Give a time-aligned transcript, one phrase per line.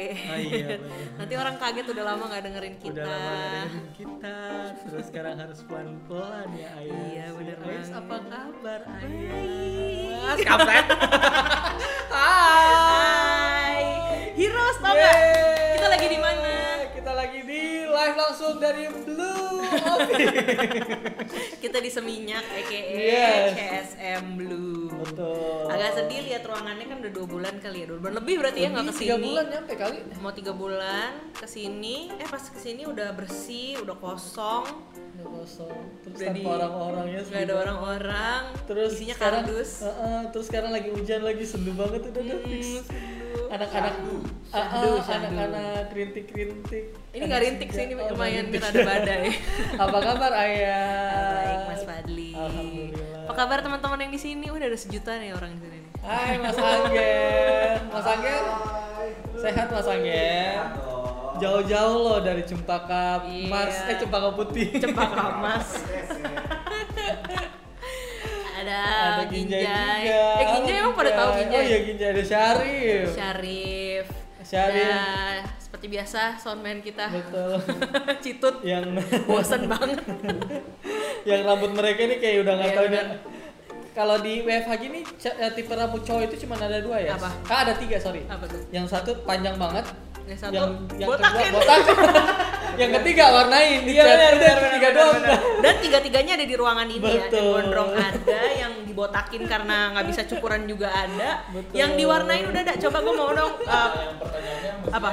[0.00, 0.30] kaget.
[0.30, 1.06] Oh iya, bener.
[1.18, 2.92] Nanti orang kaget udah lama nggak dengerin kita.
[2.92, 4.38] Udah lama gak dengerin kita,
[4.86, 6.96] terus sekarang harus pelan-pelan ya Ayas.
[7.10, 7.26] Iya,
[7.60, 8.00] Ayas banget.
[8.00, 9.30] apa kabar Baik.
[9.30, 10.38] Ayas?
[10.42, 10.86] Kampret.
[12.14, 13.78] Hai.
[14.34, 15.39] Heroes tau nggak?
[18.00, 20.32] Live langsung dari Blue Office.
[21.60, 23.52] Kita di Seminyak, aka Yes.
[23.52, 24.88] CSM Blue.
[24.90, 25.68] Betul.
[25.68, 28.68] Agak sedih lihat ruangannya kan udah dua bulan kali ya, dua bulan lebih berarti ya
[28.70, 29.06] nggak Lebih ke sini.
[29.06, 29.98] Tiga bulan nyampe kali.
[30.18, 34.64] Mau tiga bulan ke sini, eh pas ke sini udah bersih, udah kosong,
[35.12, 35.80] Udah kosong.
[36.00, 39.70] Terus Udah tanpa di- orang-orangnya nggak ada orang-orang, Terus isinya sekarang, kardus.
[39.82, 42.88] Heeh, terus sekarang lagi hujan lagi sendu banget udah udah fix.
[43.46, 43.94] Anak-anak,
[44.52, 46.84] anak-anak rintik-rintik.
[47.10, 49.34] Ini nggak rintik sih, ini Oh, lumayan kita ada badai.
[49.74, 50.86] Apa kabar ayah?
[51.36, 52.30] Baik Mas Fadli.
[52.32, 53.20] Alhamdulillah.
[53.20, 54.46] Apa kabar teman-teman yang di sini?
[54.46, 55.78] Udah ada sejuta nih orang di sini.
[56.00, 58.42] Hai Mas Angger, Mas Angger,
[59.36, 60.54] sehat Mas Angger?
[61.36, 63.48] Jauh-jauh loh dari Cempaka Iya.
[63.48, 64.70] Mas, eh Cempaka Putih.
[64.76, 65.68] Cempaka Mas.
[68.54, 68.80] ada,
[69.16, 70.22] Ada Ginjai juga.
[70.36, 71.56] Eh Ginjai emang pada tahu Ginjai?
[71.56, 73.06] Oh iya Ginjai ada Syarif.
[73.10, 74.04] Syarif.
[74.40, 74.88] Syarif.
[74.88, 75.49] Ada,
[75.80, 77.08] seperti biasa soundman kita.
[77.08, 77.56] Betul.
[78.28, 78.60] Citut.
[78.60, 78.84] yang
[79.24, 79.96] Bosen banget.
[81.32, 83.04] yang rambut mereka ini kayak udah nggak Iya, tahu nih.
[83.96, 87.16] Kalau di WFH gini eh, tipe rambut cowok itu cuma ada dua ya?
[87.16, 87.32] Apa?
[87.48, 88.28] Ah ada tiga sorry.
[88.28, 88.60] Apa tuh?
[88.68, 89.88] Yang satu panjang banget.
[90.28, 90.70] Yang satu yang,
[91.00, 91.48] yang botakin.
[91.48, 91.80] kedua botak.
[92.80, 93.80] yang ketiga warnain.
[93.82, 95.20] Iya, benar, benar, tiga doang.
[95.64, 97.08] Dan tiga-tiganya ada di ruangan ini ya.
[97.08, 97.48] Yang Betul.
[97.56, 101.48] gondrong ada, yang dibotakin karena nggak bisa cukuran juga ada.
[101.50, 101.72] Betul.
[101.72, 102.74] Yang diwarnain udah ada.
[102.76, 103.52] Coba gue mau dong.
[103.64, 104.29] uh, yang
[104.90, 105.10] Apa?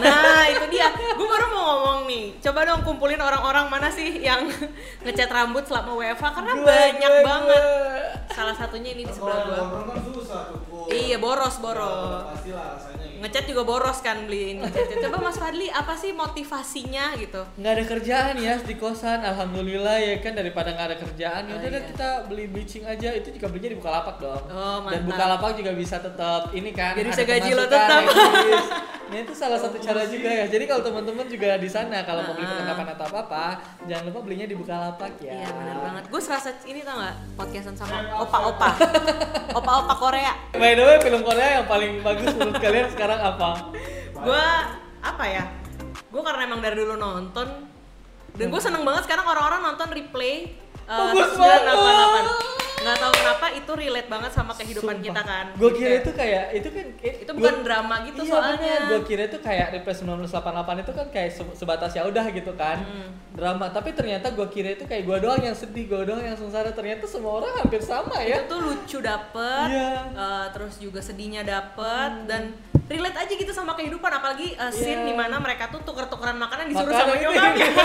[0.00, 4.44] Nah itu dia, gue baru mau ngomong nih Coba dong kumpulin orang-orang mana sih yang
[5.04, 8.36] ngecat rambut selama WFH Karena Gue, banyak gue, banget gue.
[8.36, 9.56] Salah satunya ini di sebelah gue
[9.88, 10.86] kan susah tuh Pur.
[10.92, 12.99] Iya boros boros pasti lah rasanya.
[13.20, 14.96] Ngecat juga boros kan beli ini cat.
[14.98, 20.14] Coba Mas Fadli apa sih motivasinya gitu nggak ada kerjaan ya di kosan alhamdulillah ya
[20.18, 21.88] kan daripada nggak ada kerjaan ya Oh, udah deh iya.
[21.90, 25.04] kita beli bleaching aja itu juga belinya di bukalapak dong Oh, dan mantap.
[25.06, 28.00] bukalapak juga bisa tetap ini kan ada bisa gaji lo tetap.
[28.02, 28.64] eksis.
[29.10, 32.32] nah itu salah satu cara juga ya jadi kalau teman-teman juga di sana kalau mau
[32.32, 32.50] beli Ah.
[32.54, 33.44] perlengkapan atau apa apa
[33.84, 37.74] jangan lupa belinya di bukalapak ya Iya bener banget Gue serasa ini tau gak podcastan
[37.74, 38.68] sama opa-opa
[39.52, 43.50] Opa-opa Korea by the way film Korea yang paling bagus menurut kalian sekarang apa?
[44.14, 44.44] Gue
[45.00, 45.44] apa ya?
[46.06, 47.48] Gue karena emang dari dulu nonton
[48.30, 50.54] dan gue seneng banget sekarang orang-orang nonton replay
[50.86, 55.52] uh, Bagus 988 nggak tahu kenapa itu relate banget sama kehidupan kita kan.
[55.52, 58.88] Gue kira itu kayak itu kan itu bukan drama gitu soalnya.
[58.88, 60.24] gue kira itu kayak Replay 1988
[60.80, 62.80] itu kan kayak se- sebatas ya udah gitu kan.
[62.80, 63.12] Hmm.
[63.30, 66.72] drama tapi ternyata gue kira itu kayak gue doang yang sedih gue doang yang sengsara.
[66.72, 68.40] Ternyata semua orang hampir sama ya.
[68.40, 69.92] Itu tuh lucu dapet Iya.
[70.16, 72.56] uh, terus juga sedihnya dapet dan
[72.90, 75.06] relate aja gitu sama kehidupan apalagi uh, scene Iya.
[75.06, 77.66] di mana mereka tuh tuker-tukeran makanan disuruh Makanan sama nyokapnya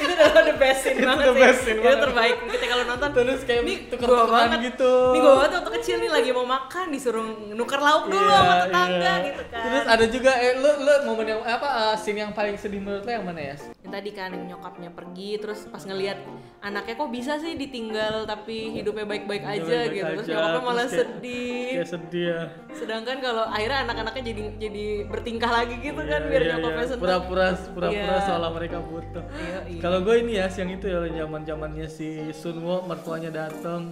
[0.00, 2.36] itu adalah the best scene banget the best scene itu terbaik.
[2.48, 4.92] Kita kalau nonton terus kayak Ini tuker-tukeran gitu.
[5.12, 8.54] Ini gue banget waktu kecil nih lagi mau makan disuruh nuker lauk dulu Iya, sama
[8.62, 9.26] tetangga iya.
[9.26, 9.62] gitu kan.
[9.66, 13.02] terus ada juga eh lu lu momen yang apa uh, scene yang paling sedih menurut
[13.02, 13.54] lo yang mana ya
[13.90, 16.18] tadi kan yang nyokapnya pergi terus pas ngelihat
[16.60, 20.06] anaknya kok bisa sih ditinggal tapi hidupnya baik-baik aja Baik-baik gitu.
[20.14, 21.68] Terus aja, nyokapnya malah terus kayak- sedih.
[21.72, 22.40] kayak sedih ya
[22.70, 26.86] Sedangkan kalau akhirnya anak-anaknya jadi jadi bertingkah lagi gitu kan Iya, biar iya, nyokapnya iya.
[26.86, 27.02] seneng.
[27.02, 28.24] pura-pura pura-pura Iya.
[28.24, 29.80] seolah mereka butuh Iya, iya.
[29.80, 33.90] kalau gue ini ya yang itu ya zaman zamannya si Sunwo mertuanya datang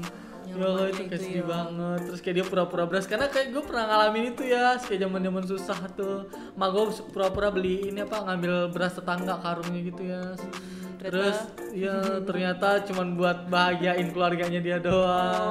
[0.48, 1.46] Ya Allah itu kayak sedih ya?
[1.46, 2.00] banget.
[2.08, 3.04] Terus kayak dia pura-pura beras.
[3.04, 6.18] Karena kayak gue pernah ngalamin itu ya kayak zaman zaman susah tuh.
[6.56, 10.22] Mak gue pura-pura beli ini apa ngambil beras tetangga karungnya gitu ya.
[10.34, 11.38] Hmm, terus
[11.76, 11.96] ya
[12.28, 15.44] ternyata cuman buat bahagiain keluarganya dia doang.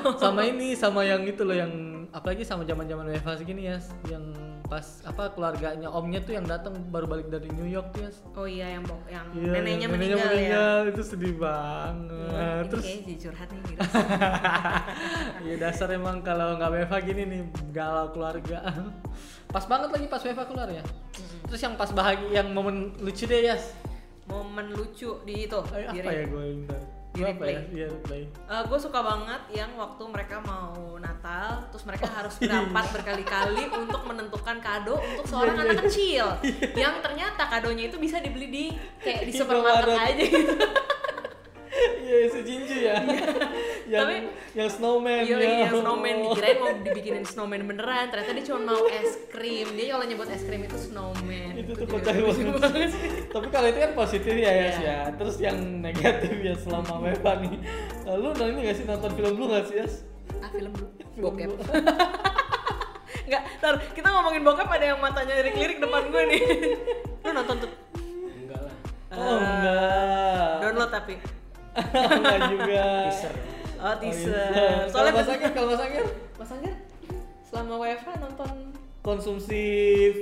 [0.00, 0.16] Oh.
[0.22, 1.72] sama ini sama yang itu loh yang
[2.10, 3.78] apalagi sama zaman zaman WFH segini ya
[4.10, 4.24] yang
[4.70, 8.46] pas apa keluarganya omnya tuh yang datang baru balik dari New York tuh ya Oh
[8.46, 10.30] iya yang bok yang Iya, neneknya yang meninggal, ya.
[10.30, 12.30] meninggal, itu sedih banget.
[12.30, 13.62] Ini terus kayaknya jadi curhat nih.
[13.66, 13.80] Gitu.
[15.50, 17.42] ya dasar emang kalau nggak WFH gini nih
[17.74, 18.58] galau keluarga.
[19.50, 20.84] Pas banget lagi pas WFH keluar ya.
[21.50, 23.58] Terus yang pas bahagia yang momen lucu deh ya
[24.30, 27.52] Momen lucu di itu Eh, apa ya gue bentar di replay.
[27.52, 28.22] ya iya replay
[28.60, 32.46] gue suka banget yang waktu mereka mau Natal, terus mereka Oh, harus iya.
[32.62, 35.84] berapat berkali-kali untuk menentukan kado untuk seorang Iya, iya, anak iya.
[35.84, 36.26] kecil,
[36.82, 38.64] yang ternyata kadonya itu bisa dibeli di
[39.00, 40.54] kayak di supermarket aja gitu.
[42.00, 42.94] iya si Jinju ya
[43.86, 48.44] yang Tapi- yang snowman Iya, ya iya, snowman dikirain mau dibikinin snowman beneran, ternyata dia
[48.50, 49.68] cuma mau es krim.
[49.78, 51.52] Dia kalau nyebut es krim itu snowman.
[51.54, 52.90] itu tuh kocak banget
[53.28, 54.88] tapi kalau itu kan positif ya Yas Iya.
[54.88, 57.54] ya terus yang negatif ya selama WFH nih
[58.08, 59.94] Lalu lu ini gak sih nonton film lu gak sih Yas
[60.40, 60.72] Ah film
[61.20, 61.52] Bokep.
[63.28, 66.42] Enggak, ntar kita ngomongin bokep ada yang matanya lirik-lirik depan gue nih.
[67.22, 67.70] Lu nonton tuh?
[68.40, 68.74] Enggak lah.
[69.14, 70.52] Oh enggak.
[70.64, 71.14] Download tapi.
[72.18, 72.84] enggak juga.
[73.06, 73.34] Teaser.
[73.80, 74.52] Oh, teaser.
[74.92, 76.04] Soalnya Soalnya Mas Angger, kalau Mas Angger
[76.36, 76.74] Mas Angger
[77.48, 78.52] selama WFH nonton
[79.00, 79.62] konsumsi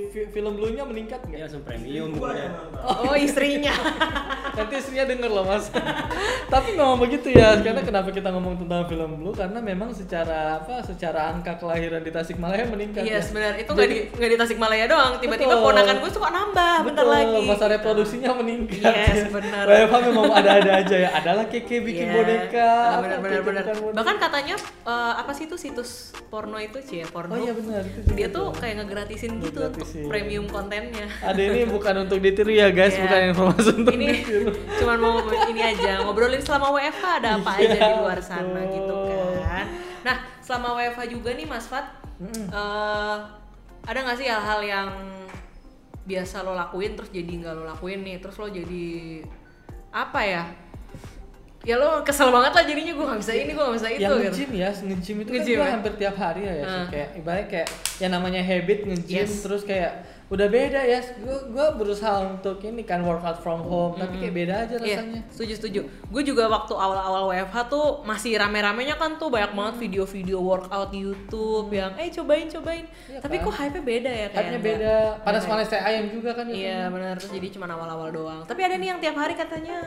[0.07, 1.51] fi- film bluenya meningkat nggak?
[1.51, 2.47] langsung premium pokoknya.
[2.47, 3.07] yang nonton.
[3.11, 3.75] Oh, istrinya.
[4.57, 5.67] Nanti istrinya denger loh mas.
[6.53, 7.59] Tapi memang begitu ya.
[7.59, 9.35] Karena kenapa kita ngomong tentang film blue?
[9.35, 10.79] Karena memang secara apa?
[10.87, 13.03] Secara angka kelahiran di Tasikmalaya meningkat.
[13.03, 13.21] Iya, ya.
[13.21, 15.13] sebenarnya itu nggak di nggak di Tasikmalaya doang.
[15.19, 17.43] Tiba-tiba ponakan gue suka nambah bentar Betul, lagi.
[17.51, 18.79] Masa reproduksinya meningkat.
[18.95, 19.27] Yes, ya.
[19.27, 19.63] benar.
[19.67, 21.09] WFH memang ada-ada aja ya.
[21.19, 22.71] Adalah keke bikin Iya, boneka.
[22.95, 23.63] apa, benar benar benar.
[23.91, 24.55] Bahkan katanya
[24.87, 27.35] eh, apa sih itu situs porno itu cie porno.
[27.35, 27.83] Oh iya benar.
[28.15, 28.68] Dia tuh tuh.
[28.69, 31.09] Kayak ngegratisin gitu untuk premium kontennya.
[31.19, 33.01] Ada ini bukan untuk ditiru ya guys, Iya.
[33.03, 34.53] bukan informasi untuk ini ditiru.
[34.77, 35.13] cuman mau
[35.49, 38.73] ini aja ngobrolin selama WFH ada apa Iya, aja di luar sana betul.
[38.75, 38.95] gitu
[39.41, 39.65] kan.
[39.99, 41.85] Nah selama WFH juga nih Mas Fat,
[42.17, 42.45] Mm-mm.
[42.47, 43.17] eh,
[43.81, 44.89] ada nggak sih hal-hal yang
[46.05, 49.21] biasa lo lakuin terus jadi nggak lo lakuin nih terus lo jadi
[49.89, 50.43] apa ya?
[51.59, 54.11] Ya lo kesel banget lah jadinya gue nggak bisa ini gue nggak bisa itu yang
[54.15, 54.23] gitu.
[54.23, 55.71] nge-gym ya, nge-gym itu kan gua ya?
[55.75, 56.63] hampir tiap hari ya, ya.
[56.63, 56.87] Ah.
[56.87, 57.67] kayak ibaratnya kayak
[57.99, 59.43] yang namanya habit nge-gym Yes.
[59.43, 59.91] terus kayak
[60.29, 61.01] udah beda ya.
[61.19, 65.19] Gua gua berusaha untuk ini kan workout from home, tapi kayak beda aja Iya, rasanya.
[65.27, 65.81] setuju setuju.
[66.07, 71.03] Gue juga waktu awal-awal WFH tuh masih rame-ramenya kan tuh banyak banget video-video workout di
[71.03, 72.85] YouTube yang eh cobain cobain.
[73.09, 73.43] Iya Tapi kan?
[73.43, 74.37] kok hype-nya beda ya kayak.
[74.37, 74.95] Hype-nya beda,
[75.25, 76.55] panas-panas kayak ayam juga kan ya.
[76.55, 78.41] Iya benar terus jadi cuma awal-awal doang.
[78.45, 79.77] Tapi ada nih yang tiap hari katanya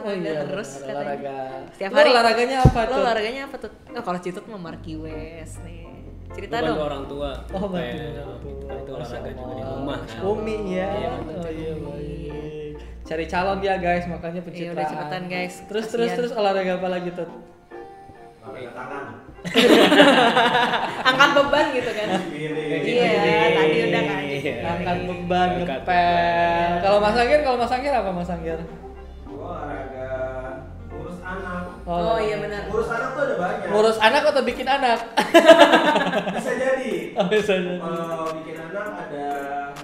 [0.00, 0.96] olahraga Oh iya, terus ada katanya.
[0.96, 1.36] olahraga.
[1.70, 2.10] Setiap Lu hari.
[2.10, 2.98] olahraganya apa Lo tuh?
[2.98, 3.70] olahraganya apa tuh?
[3.90, 5.86] Oh, kalau Citut mah Marky West nih.
[6.30, 6.80] Cerita bantu dong.
[6.80, 7.30] orang tua.
[7.50, 8.72] Oh, bantu orang tua.
[8.72, 10.20] Itu olahraga juga di rumah kan.
[10.22, 10.88] Umi ya.
[10.88, 12.74] Iya, oh iya baik.
[13.02, 14.70] Cari calon ya guys, makanya pencitraan.
[14.70, 15.54] Iya, udah cepetan, guys.
[15.66, 16.18] Terus terus Kasihan.
[16.22, 17.28] terus olahraga apa lagi tuh?
[18.40, 19.04] Olahraga tangan.
[21.10, 22.08] Angkat beban gitu kan.
[22.30, 23.10] Iya,
[23.52, 24.18] tadi udah kan.
[24.22, 24.54] Iya.
[24.62, 26.70] Angkat beban, ngepel.
[26.80, 28.58] Kalau Mas Anggir, kalau Mas Anggir apa Mas Anggir?
[29.26, 29.89] Gua olahraga
[31.92, 32.08] anak.
[32.08, 32.62] Oh iya benar.
[32.66, 33.66] Ngurus anak tuh ada banyak.
[33.68, 34.98] Ngurus anak atau bikin anak?
[36.36, 36.92] Bisa jadi.
[37.12, 37.78] Oh, bisa jadi.
[37.78, 39.26] Kalau bikin anak ada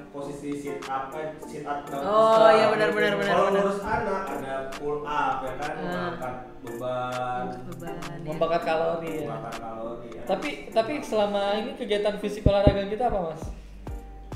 [0.09, 1.85] posisi sit up, eh, sit up.
[1.85, 5.83] dan Oh, iya, benar, benar, benar, Kalau ngurus anak ada pull up ya kan, Ah.
[5.83, 7.95] mengangkat beban, beban.
[8.17, 8.25] ya.
[8.25, 9.29] Membakar kalori ya.
[9.29, 10.09] membakar kalori.
[10.11, 10.23] ya.
[10.25, 13.43] Tapi tapi selama ini kegiatan fisik olahraga kita apa Mas?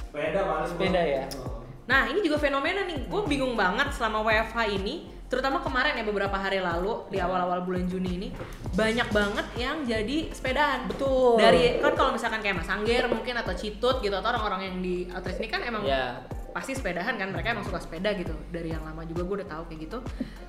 [0.01, 0.69] sepeda paling.
[0.69, 1.23] Sepeda ya?
[1.39, 1.63] Oh.
[1.87, 6.35] Nah ini juga fenomena nih, gue bingung banget selama WFH ini, terutama kemarin ya beberapa
[6.35, 8.29] hari lalu di awal-awal bulan Juni ini
[8.71, 10.91] banyak banget yang jadi sepedaan.
[10.91, 11.39] Betul.
[11.39, 15.07] Dari kan kalau misalkan kayak Mas Angger mungkin atau Citut gitu atau orang-orang yang di
[15.09, 16.19] Outreach ini kan emang Ya.
[16.51, 19.63] pasti sepedahan kan mereka emang suka sepeda gitu dari yang lama juga gue udah tahu
[19.71, 19.99] kayak gitu.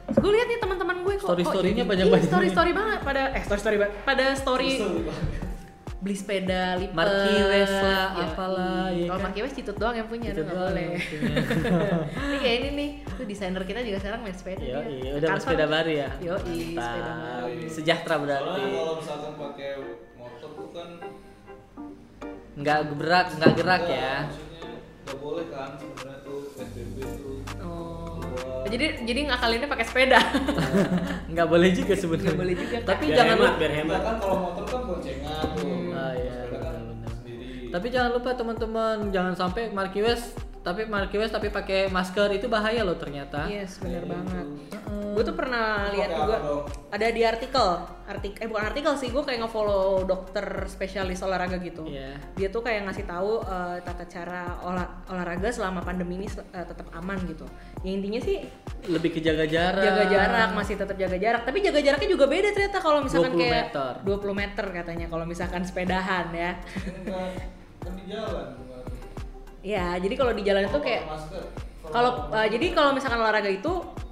[0.04, 2.26] Terus gue lihat nih teman-teman gue kok Story-storynya kok jadi- banyak-banyak.
[2.26, 4.72] Iya, story-story banget pada eh story-story banget pada story
[6.02, 8.98] beli sepeda lipat Marquee West lah, Ya, apalah, iya.
[8.98, 9.24] ya kalau kan?
[9.24, 13.62] Marquee West Citut doang yang punya Itu doang boleh ini kayak ini nih tuh desainer
[13.62, 14.90] kita juga sekarang main sepeda Iya, dia.
[15.00, 15.44] iya, udah kantor.
[15.46, 16.10] sepeda baru ya.
[16.18, 17.18] Yo, sepeda Mantap.
[17.46, 17.70] baru.
[17.70, 18.50] Sejahtera berarti.
[18.52, 19.70] Soalnya kalau misalkan pakai
[20.16, 20.90] motor tuh kan
[22.52, 24.14] Nggak gerak, nggak gerak ya.
[24.24, 24.66] Maksudnya
[25.02, 27.38] nggak boleh kan sebenarnya tuh PSBB tuh.
[27.62, 28.01] Oh.
[28.64, 30.20] Jadi jadi ngakalinnya pakai sepeda.
[31.32, 32.32] Nggak boleh juga sebenarnya.
[32.32, 32.78] Nggak boleh juga.
[32.86, 33.60] Tapi Biar jangan hemat, lupa.
[33.60, 34.00] biar hemat.
[34.00, 35.66] kan kalau motor kan boncengan tuh.
[35.68, 35.92] Hmm.
[35.92, 36.80] Ah, iya, kan.
[37.72, 42.46] Tapi jangan lupa teman-teman, jangan sampai Marquee West tapi Marquee West tapi pakai masker itu
[42.46, 43.50] bahaya loh ternyata.
[43.50, 44.46] yes, benar Iya, banget.
[44.72, 45.10] Heeh.
[45.12, 46.38] Gue tuh pernah lihat juga
[46.88, 47.68] ada di artikel,
[48.06, 51.84] artik eh bukan artikel sih, gue kayak ngefollow dokter spesialis olahraga gitu.
[51.84, 52.14] Iya.
[52.36, 56.94] Dia tuh kayak ngasih tahu eh, tata cara olah, olahraga selama pandemi ini eh, tetap
[56.94, 57.50] aman gitu.
[57.82, 58.46] Ya intinya sih
[58.84, 59.82] Lebih ke jaga jarak.
[59.82, 63.42] jaga jarak masih tetap jaga jarak tapi jaga jaraknya juga beda ternyata kalau misalkan 20
[63.42, 63.92] kayak meter.
[64.06, 66.52] 20 meter katanya kalau misalkan sepedahan ya
[66.86, 68.48] Enggak, kan di jalan.
[69.62, 71.04] Ya jadi kalau di jalan itu kayak
[71.90, 73.72] kalau uh, jadi kalau misalkan olahraga itu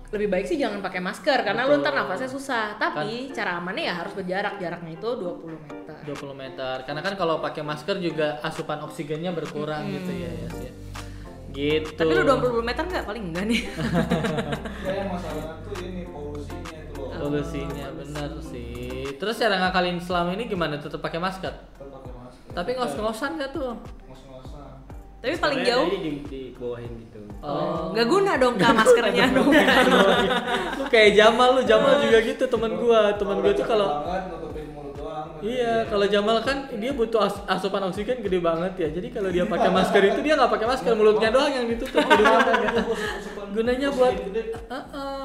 [0.09, 1.85] lebih baik sih jangan pakai masker karena lu Betul.
[1.85, 6.75] ntar nafasnya susah tapi cara amannya ya harus berjarak jaraknya itu 20 meter 20 meter.
[6.87, 10.49] Karena kan kalau pakai masker juga asupan oksigennya berkurang gitu ya, ya.
[10.69, 10.71] ya.
[11.49, 11.97] Gitu.
[11.97, 17.01] tapi lu 20 meter nggak paling enggak nih Enggak yang masalahnya tuh ini polusinya itu
[17.01, 17.09] loh.
[17.17, 19.03] Polusinya bener sih.
[19.17, 20.77] Terus cara ngakalin selama ini gimana?
[20.77, 21.49] Tetap pakai masker?
[21.49, 22.53] Tetap pakai masker.
[22.53, 23.73] Tapi ngos-ngosan gak tuh?
[25.19, 27.19] Tapi paling Sebenarnya jauh di, di bawahin gitu.
[27.41, 29.51] oh nggak guna dong kak maskernya dong
[30.73, 33.01] lu kayak Jamal lu, Jamal juga gitu temen gua.
[33.13, 33.89] Temen gua tuh kalau.
[35.39, 38.87] Iya, kalau Jamal kan dia butuh as- asupan oksigen gede banget ya.
[38.89, 42.03] Jadi kalau dia pakai masker itu dia nggak pakai masker, mulutnya doang yang ditutup.
[42.03, 42.83] enggak.
[43.49, 44.83] Gunanya buat Ah, ah,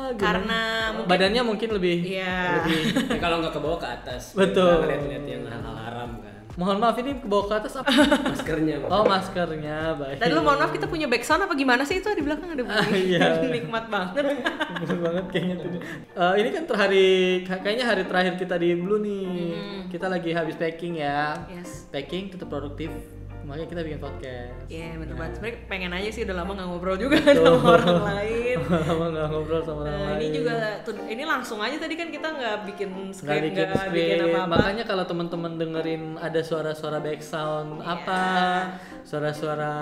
[0.09, 0.61] gunanya- karena
[0.93, 4.23] mungkin badannya mungkin lebih iya lebih Ya, kalau nggak ke bawah ke atas.
[4.33, 4.87] Betul.
[4.87, 6.34] lihat-lihat yang hal-hal haram kan.
[6.55, 7.91] Mohon maaf ini ke bawah ke atas apa?
[8.31, 8.89] Maskernya, Pak.
[8.95, 10.23] Oh maskernya baik.
[10.23, 12.63] Tadi lu mohon maaf kita punya back sound apa gimana sih itu di belakang ada
[12.63, 12.79] bunyi.
[12.79, 13.27] Ah, iya.
[13.55, 14.23] Nikmat banget.
[14.79, 15.69] Bener banget kayaknya tuh.
[16.15, 17.07] Eh, ini kan terhari
[17.43, 19.27] kayaknya hari terakhir kita di Blue nih.
[19.59, 19.83] Hmm.
[19.91, 21.43] Kita lagi habis packing ya.
[21.51, 21.91] Yes.
[21.91, 22.91] Packing tetap produktif.
[23.45, 24.57] Makanya kita bikin podcast.
[24.67, 25.33] Iya bener banget.
[25.37, 28.57] Sebenernya pengen aja sih udah lama gak ngobrol juga sama orang lain.
[28.89, 30.17] Lama nggak ngobrol sama orang Nah, lain.
[30.17, 30.55] ini juga
[31.05, 34.33] ini langsung aja tadi kan kita nggak bikin nggak script bikin nggak bikin script.
[34.33, 34.49] apa-apa.
[34.51, 37.93] Makanya kalau teman-teman dengerin ada suara-suara back sound Iya.
[37.93, 38.23] apa,
[39.05, 39.75] suara-suara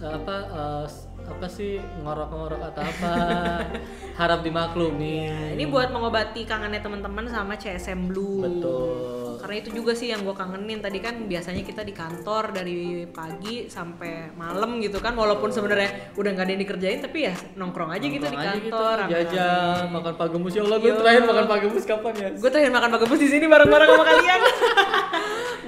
[0.00, 0.36] apa
[0.84, 3.12] s- apa sih ngorok-ngorok atau apa,
[4.20, 5.28] harap dimaklumi.
[5.28, 8.40] Nah, ini buat mengobati kangennya teman-teman sama CSM Blue.
[8.40, 9.17] Betul.
[9.48, 12.76] Karena itu juga sih yang gue kangenin tadi kan biasanya kita di kantor dari
[13.08, 17.88] pagi sampai malam gitu kan walaupun sebenarnya udah nggak ada yang dikerjain tapi ya nongkrong
[17.88, 19.24] aja gitu di Nongkrong aja gitu, kantor rame-rame.
[19.24, 20.98] jajan, makan pagemus ya Allah, gue Yo.
[21.00, 22.28] terakhir makan pagemus kapan ya?
[22.36, 24.40] Gue terakhir makan pagemus di sini bareng-bareng sama kalian.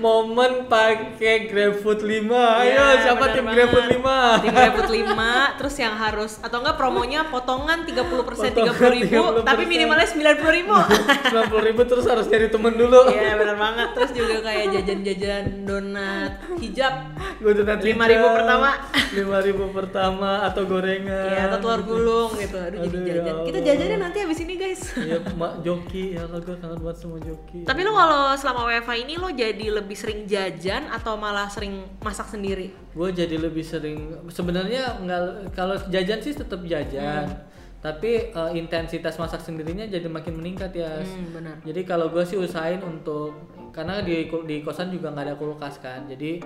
[0.01, 2.09] Momen pakai GrabFood 5.
[2.25, 3.69] Ayo, Iya, siapa tim banget.
[3.69, 4.41] GrabFood 5?
[4.41, 9.45] Tim GrabFood 5 terus yang harus atau enggak promonya potongan 30% Potongan 30 ribu 30%.
[9.45, 10.73] tapi minimalnya 90 ribu
[11.53, 13.13] 90 ribu terus harus nyari temen dulu.
[13.13, 16.95] Iya benar banget terus juga kayak jajan-jajan donat hijab.
[17.41, 18.69] Udah nanti 5.000 pertama.
[19.11, 21.27] 5000 pertama atau gorengan.
[21.31, 22.57] Iya atau telur gulung gitu.
[22.57, 23.35] Aduh, Aduh, jadi ya jajan.
[23.43, 23.67] Kita Allah.
[23.67, 24.83] jajannya nanti habis ini guys.
[24.97, 26.05] Iya, mak joki.
[26.15, 27.61] Ya Allah gue kangen banget sama joki.
[27.65, 32.29] tapi lo kalau selama WFA ini lo jadi lebih sering jajan atau malah sering masak
[32.29, 32.71] sendiri?
[32.91, 33.99] Gue jadi lebih sering
[34.29, 35.23] sebenarnya nggak
[35.53, 37.27] kalau jajan sih tetap jajan.
[37.27, 37.49] Hmm.
[37.81, 41.57] tapi eh, intensitas masak sendirinya jadi makin meningkat ya hmm benar.
[41.65, 43.33] Jadi kalau gue sih usahain untuk
[43.71, 46.43] karena di di kosan juga nggak ada kulkas kan jadi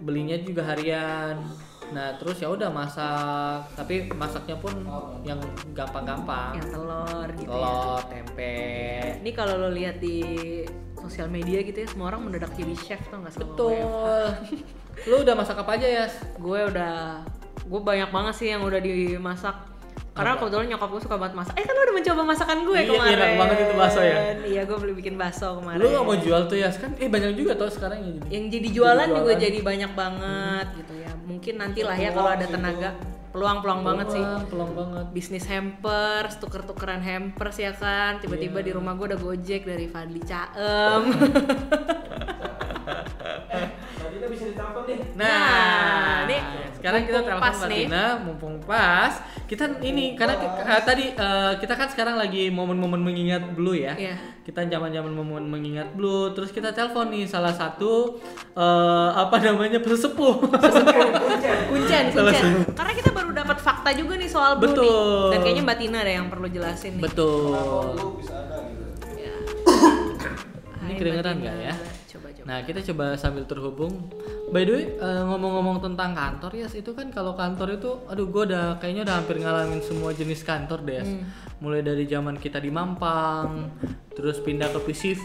[0.00, 1.42] belinya juga harian.
[1.90, 4.86] Nah terus ya udah masak tapi masaknya pun
[5.26, 5.42] yang
[5.74, 6.54] gampang-gampang.
[6.54, 7.58] Yang telur gitu ya.
[7.58, 8.56] Telur tempe.
[9.20, 10.22] Ini kalau lo lihat di
[10.94, 13.82] sosial media gitu ya semua orang mendadak jadi chef tuh nggak betul.
[15.10, 16.04] Lu udah masak apa aja ya
[16.38, 17.26] gue udah
[17.66, 19.56] gue banyak banget sih yang udah dimasak
[20.10, 20.40] karena Apa?
[20.40, 21.54] kebetulan nyokap gue suka banget masak.
[21.54, 23.14] Eh kan lo udah mencoba masakan gue Iya, kemarin.
[23.14, 24.16] enak banget itu bakso ya?
[24.42, 25.78] iya gue beli bikin bakso kemarin.
[25.78, 26.68] Lu nggak mau jual tuh ya?
[26.68, 29.40] Kan eh banyak juga tuh sekarang ya jadi yang jadi jualan Jadi juga jualan.
[29.40, 31.10] jadi banyak banget gitu ya.
[31.22, 32.90] Mungkin nantilah ya kalau ada tenaga.
[33.30, 34.18] peluang-peluang banget sih.
[34.18, 35.04] Peluang, peluang banget.
[35.12, 38.18] Bisnis hampers, tuker-tukeran hampers ya kan.
[38.18, 38.66] Tiba-tiba Iya.
[38.66, 41.02] di rumah gue ada gojek dari Fadli Caem.
[42.90, 43.66] Tadi
[44.12, 44.98] kita bisa ditelepon nih.
[45.14, 46.09] Nah,
[46.80, 47.78] Sekarang kita mumpung telepon pas Mbak nih.
[47.84, 49.12] Tina, mumpung pas.
[49.44, 53.92] Kita ini karena ki- eh, tadi eh, kita kan sekarang lagi momen-momen mengingat Blue ya.
[53.92, 54.16] Iya.
[54.40, 58.16] Kita zaman-zaman momen mengingat Blue, terus kita telepon nih salah satu
[58.54, 60.40] eh, apa namanya pesepuh.
[61.70, 64.88] kuncen kuncen karena kita baru dapat fakta juga nih soal Blue Betul.
[64.88, 65.30] nih.
[65.30, 67.52] dan kayaknya Mbak Tina ada yang perlu jelasin nih Betul.
[67.94, 68.84] Lu bisa ada gitu.
[69.14, 69.34] Ya.
[70.80, 71.74] Ini kedengeran nggak ya?
[72.40, 74.08] Coba coba Nah, kita coba sambil terhubung.
[74.50, 78.42] By the way, eh, ngomong-ngomong tentang kantor ya, itu kan kalau kantor itu, aduh, gue
[78.48, 81.04] udah kayaknya udah hampir ngalamin semua jenis kantor deh.
[81.04, 81.22] Hmm.
[81.60, 83.68] Mulai dari zaman kita di Mampang,
[84.16, 85.24] terus pindah ke PCV.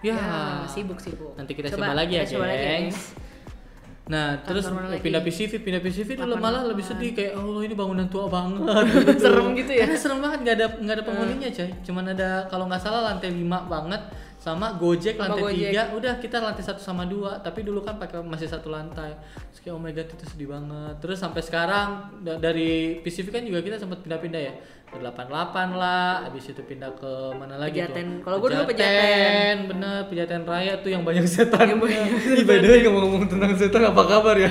[0.00, 2.96] Ya, Ya, sibuk sibuk Nanti kita coba lagi ya, coba lagi ya, gengs.
[2.96, 3.28] guys.
[4.10, 5.06] Nah, terus mana lagi?
[5.06, 8.66] pindah PCV, pindah PCV Kapan- malah lebih sedih kayak oh ini bangunan tua banget.
[9.22, 9.86] Serem gitu ya?
[9.86, 11.70] Karena serem banget nggak ada nggak ada penghuninya coy.
[11.86, 14.02] Cuman ada kalau nggak salah lantai 5 banget
[14.40, 15.68] sama Gojek Sama lantai Gojek.
[15.68, 17.36] tiga udah kita lantai satu sama dua.
[17.38, 19.12] Tapi dulu kan pakai masih satu lantai.
[19.52, 20.94] Terus kayak oh my god itu sedih banget.
[20.98, 21.88] Terus sampai sekarang
[22.24, 24.54] da- dari PCV kan juga kita sempat pindah-pindah ya
[24.90, 25.30] ke 88
[25.72, 28.18] lah habis itu pindah ke mana lagi Pejaten.
[28.18, 29.56] tuh Kalau gua dulu Pejaten.
[29.64, 31.78] bener Pejaten Raya tuh yang banyak setan Ih,
[32.48, 34.50] by the way ngomong-ngomong tentang setan apa kabar ya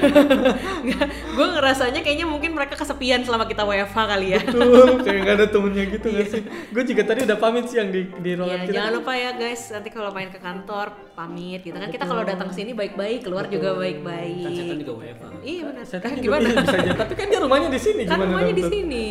[1.30, 5.48] gue ngerasanya kayaknya mungkin mereka kesepian selama kita WFH kali ya Betul, kayak gak ada
[5.50, 6.42] temennya gitu gak sih?
[6.70, 8.74] Gue juga tadi udah pamit sih yang di di Iya, ruangan kita.
[8.74, 11.90] jangan lupa ya guys, nanti kalau main ke kantor pamit gitu kan.
[11.90, 14.80] Kita kalau datang sini baik-baik, keluar juga Kan setan baik-baik.
[14.80, 15.24] juga WFH.
[15.42, 15.84] Iya benar.
[15.84, 16.46] Setan juga gimana?
[16.46, 16.92] iya, bisa aja.
[16.96, 19.08] Tapi kan dia rumahnya di sini kan gimana rumahnya di sini.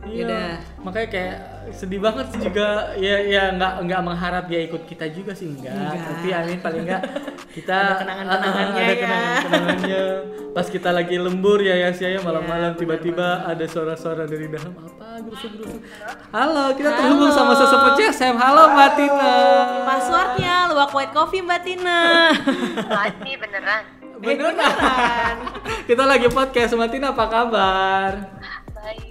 [0.00, 0.24] Iya.
[0.24, 0.50] Yaudah.
[0.80, 1.36] Makanya kayak
[1.70, 2.66] sedih banget sih juga
[2.96, 5.70] ya ya nggak nggak mengharap dia ikut kita juga sih enggak.
[5.70, 6.00] Enggak.
[6.08, 7.02] Tapi amin paling enggak
[7.56, 8.96] kita Ada kenangan-kenangannya ada ya.
[8.96, 10.02] kenangan-kenangannya.
[10.50, 14.72] Pas kita lagi lembur ya ya sih ya malam-malam Iya, tiba-tiba ada suara-suara dari dalam
[14.74, 15.78] apa gerusuk-gerusuk.
[16.32, 16.98] Halo, kita Halo.
[16.98, 18.34] terhubung sama sesepuh CSM.
[18.34, 19.34] Halo Mbak Tina.
[19.86, 22.00] Passwordnya luwak white coffee Mbak Tina.
[22.98, 23.82] Mati beneran.
[24.18, 25.34] Beneran.
[25.88, 28.12] kita lagi podcast Mbak Tina apa kabar?
[28.74, 29.06] Baik,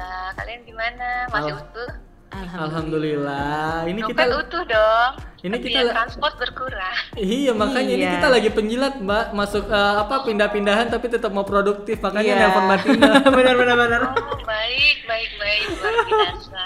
[0.00, 0.34] alhamdulillah.
[0.34, 1.08] Kalian gimana?
[1.30, 1.90] Masih Al- utuh?
[2.30, 3.82] Alhamdulillah.
[3.84, 5.12] Ini Dompet kita utuh dong.
[5.40, 6.96] Ini Tapi kita- transport berkurang.
[7.16, 8.12] Iya makanya ini Iya.
[8.20, 12.40] kita lagi penjilat mbak masuk eh, apa pindah-pindahan tapi tetap mau produktif makanya Iya.
[12.44, 13.08] nelpon mbak Tina.
[13.36, 14.00] benar benar benar.
[14.14, 15.60] Oh, baik, baik, baik.
[15.74, 16.62] Luar biasa.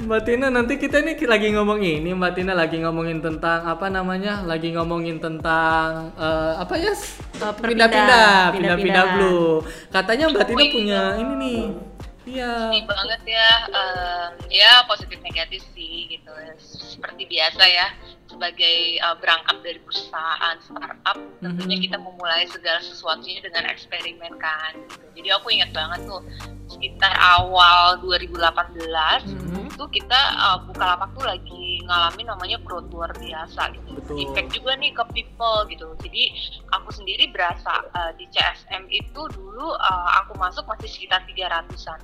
[0.00, 4.42] Mbak Tina nanti kita ini lagi ngomong ini Mbak Tina lagi ngomongin tentang apa namanya
[4.42, 6.94] lagi ngomongin tentang eh, apa ya
[7.36, 8.46] pindah-pindah pindah-pindah.
[8.54, 9.60] pindah-pindah blue
[9.90, 11.60] katanya Mbak Tina punya ini nih
[12.24, 16.30] iya Sedih banget ya, em, ya positif negatif sih gitu.
[16.60, 17.86] Seperti biasa ya,
[18.28, 21.84] sebagai uh, berangkat dari perusahaan startup, tentunya Mhm.
[21.84, 24.72] kita memulai segala sesuatunya dengan eksperimen kan.
[24.88, 25.06] Gitu.
[25.20, 26.22] Jadi aku ingat banget tuh
[26.72, 29.68] sekitar awal 2018 Mhm.
[29.68, 34.00] itu kita uh, Bukalapak tuh lagi ngalamin namanya growth luar biasa gitu.
[34.00, 34.16] Betul.
[34.24, 35.86] Impact juga nih ke people gitu.
[36.00, 36.22] Jadi
[36.72, 42.00] aku sendiri berasa uh, di CSM itu dulu uh, aku masuk masih sekitar 300-an.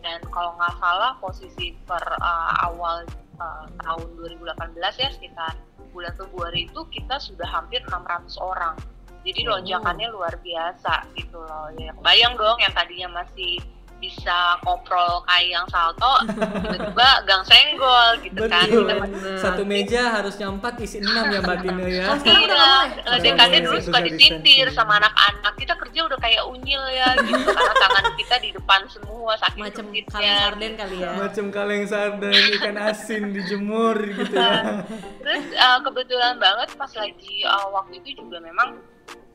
[0.00, 3.04] Dan kalau nggak salah posisi per uh, awal
[3.40, 5.52] uh, tahun 2018 ya sekitar
[5.90, 8.76] bulan Februari itu kita sudah hampir 600 orang.
[9.20, 11.68] Jadi lonjakannya luar biasa gitu loh.
[11.76, 13.60] Ya, bayang dong yang tadinya masih
[14.00, 16.14] bisa koprol kayak yang salto,
[16.64, 18.64] tiba-tiba gang senggol gitu kan.
[18.66, 22.66] betul Kita masih satu meja harusnya empat isi enam ya Mbak Tina ya Oh, Iya,
[23.06, 25.52] eh, Udah dulu suka disintir sama anak-anak.
[25.60, 29.84] Kita kerja udah kayak unyil ya gitu karena tangan kita di depan semua saking macam
[29.90, 34.82] kaleng sarden kali ya macam kaleng sarden ikan asin dijemur gitu ya
[35.20, 38.80] Terus eh, kebetulan banget pas lagi eh, waktu itu juga memang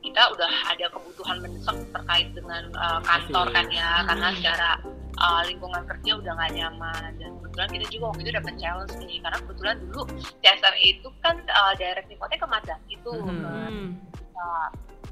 [0.06, 4.70] kita udah ada kebutuhan mendesak terkait dengan eh, kantor kan ya karena secara
[5.18, 9.18] eh, lingkungan kerja udah nggak nyaman dan kebetulan kita juga waktu itu dapat challenge nih
[9.18, 10.02] karena kebetulan dulu
[10.38, 13.26] CSR itu kan uh, direct report-nya ke Mazda itu Mhm.
[13.26, 13.88] ke Hmm.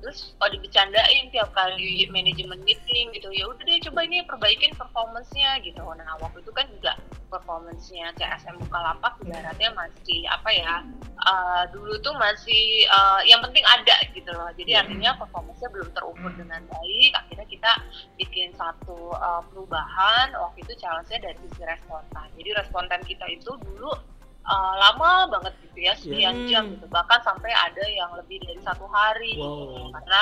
[0.04, 5.64] Terus kalau dibecandain tiap kali manajemen meeting gitu ya udah deh coba ini perbaikin performance-nya
[5.64, 5.80] gitu.
[5.80, 7.00] Nah waktu itu kan juga
[7.32, 10.84] performance-nya CSM Bukalapak ibaratnya masih apa ya
[11.24, 14.52] uh, dulu tuh masih uh, yang penting ada gitu loh.
[14.52, 17.72] Jadi artinya performance-nya belum terukur dengan baik akhirnya kita
[18.20, 20.36] bikin satu uh, perubahan.
[20.36, 22.28] Waktu itu challenge-nya dari sisi respontan.
[22.36, 23.96] Jadi respontan kita itu dulu
[24.44, 26.48] uh, lama banget gitu ya sekian Hmm.
[26.48, 26.86] jam gitu.
[26.88, 29.90] Bahkan sampai ada yang lebih dari satu hari Wow.
[29.96, 30.20] karena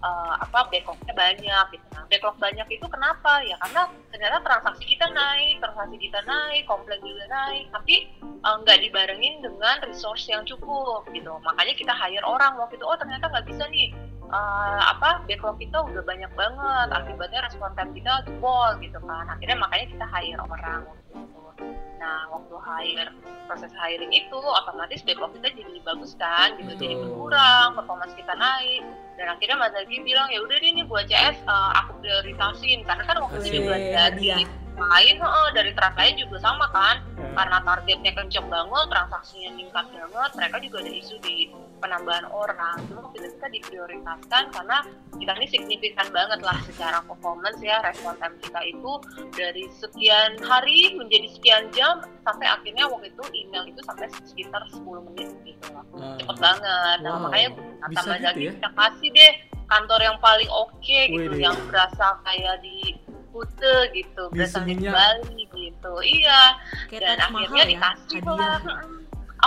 [0.00, 1.86] uh, apa backlognya banyak gitu.
[1.92, 3.42] Nah backlog banyak itu kenapa?
[3.44, 3.82] Ya karena
[4.14, 7.68] ternyata transaksi kita naik transaksi kita naik komplain juga naik.
[7.74, 7.94] Tapi
[8.46, 11.30] uh, nggak dibarengin dengan resource yang cukup gitu.
[11.42, 13.90] Makanya kita hire orang waktu itu oh ternyata nggak bisa nih.
[14.24, 16.88] Uh, apa backlog kita udah banyak banget.
[16.90, 19.28] Akibatnya respon time kita jebol gitu kan.
[19.30, 20.82] Akhirnya makanya kita hire orang
[22.04, 23.08] nah waktu hire
[23.48, 27.08] proses hiring itu otomatis backlog kita jadi bagus kan gitu jadi Betul.
[27.08, 28.84] berkurang performance kita naik
[29.16, 33.02] dan akhirnya Mas Zaki bilang ya udah deh ini buat CS uh, aku prioritasin karena
[33.08, 33.60] kan waktu itu Asik.
[33.64, 34.63] Wih, dari hadiah.
[34.76, 37.30] Lain oh, dari trust lain juga sama kan Ya.
[37.36, 41.34] karena targetnya kenceng banget transaksinya meningkat banget mereka juga ada isu di
[41.78, 44.76] penambahan orang cuma waktu itu kita diprioritaskan karena
[45.14, 48.92] kita ini signifikan banget lah secara performance ya respon time kita itu
[49.30, 54.82] dari sekian hari menjadi sekian jam sampai akhirnya waktu itu email itu sampai sekitar 10
[55.08, 56.18] menit gitu loh Ah.
[56.18, 57.22] cepet banget nah Wow.
[57.24, 57.48] makanya
[57.80, 58.52] kata Mbak gitu ya?
[58.52, 59.32] kita kasih deh
[59.64, 61.40] kantor yang paling oke gitu Widih.
[61.40, 62.93] yang berasa kayak di
[63.34, 64.94] Kute gitu Di berasa di Seminyak.
[64.94, 65.92] Bali gitu.
[66.06, 66.40] Iya.
[66.86, 68.82] Kayak dan mahal akhirnya ya dikasih hadiah lah.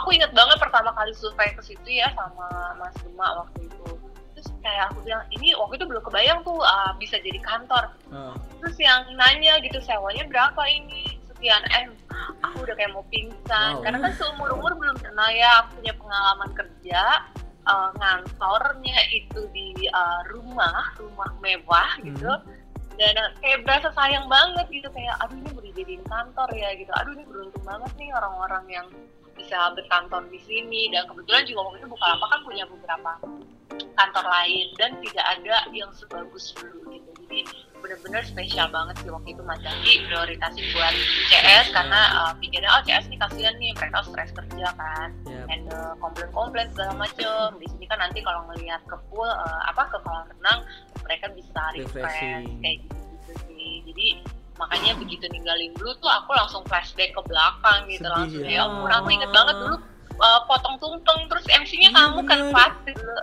[0.04, 3.88] Aku inget banget pertama kali survei ke situ ya sama Mas Gema waktu itu.
[4.36, 7.96] Terus kayak aku bilang ini waktu itu belum kebayang tuh ah, bisa jadi kantor.
[8.12, 8.36] Ah.
[8.60, 11.18] terus yang nanya gitu sewanya berapa ini?
[11.32, 11.64] Sekian.
[11.72, 11.96] M
[12.44, 13.80] aku udah kayak mau pingsan.
[13.80, 13.84] Wow.
[13.88, 17.02] karena kan seumur umur belum pernah ya aku punya pengalaman kerja
[17.66, 22.30] eh, ngantornya itu di eh, rumah rumah mewah gitu
[22.98, 26.92] dan kayak berasa sayang banget gitu kayak aduh ini mau dijadiin kantor ya gitu.
[26.98, 28.88] Aduh ini beruntung banget nih orang-orang yang
[29.38, 30.90] bisa berkantor di sini.
[30.90, 33.12] Dan kebetulan juga waktu itu Bukalapak kan punya beberapa
[33.78, 37.10] kantor lain dan tidak ada yang sebagus dulu gitu.
[37.28, 37.40] Jadi
[37.78, 40.94] bener-bener spesial banget sih waktu itu Mas Zaki prioritasin buat
[41.30, 45.44] CS karena uh, pikirnya oh CS nih kasihan nih mereka stres kerja kan Ya.
[45.54, 47.48] and uh, komplain-komplain segala macem.
[47.62, 50.60] Di sini kan nanti kalau ngelihat ke pool uh, apa ke kolam renang
[51.08, 52.20] mereka bisa refresh
[52.60, 54.08] kayak gitu, gitu sih jadi
[54.58, 58.58] makanya begitu ninggalin dulu tuh aku langsung flashback ke belakang gitu Sedih langsung ya.
[58.58, 59.78] ya ampun aku inget banget dulu
[60.18, 63.22] uh, potong tumpeng terus MC-nya Iya, kamu kan pasti dulu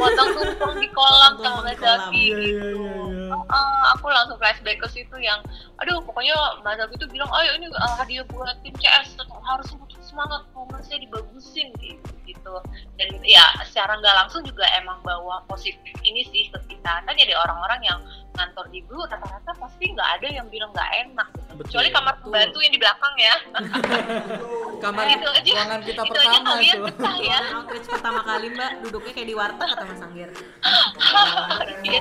[0.00, 1.72] potong tumpeng di kolam sama.
[1.76, 2.94] Zaki Iya, iya, gitu iya,
[3.32, 3.36] iya.
[3.36, 5.40] Uh, aku langsung flashback ke situ yang
[5.80, 9.68] aduh pokoknya Mas Zaki tuh bilang ayo ini uh, hadiah buat tim CS harus
[10.16, 12.54] semangat performance-nya dibagusin gitu gitu.
[12.96, 17.04] Dan ya secara nggak langsung juga emang bawa positif ini sih ke kita.
[17.04, 18.00] Kan ada orang-orang yang
[18.36, 21.52] ngantor di Blue rata-rata pasti nggak ada yang bilang nggak enak gitu.
[21.56, 21.64] Betul.
[21.72, 23.34] kecuali kamar pembantu yang di belakang ya.
[24.84, 26.84] Kamar Itu aja- ruangan kita itu aja pertama kalian itu.
[26.84, 27.38] betah ya.
[27.56, 30.28] Outreach pertama kali mbak duduknya kayak di warteg kata Mas Anggir.
[31.86, 32.00] Iya,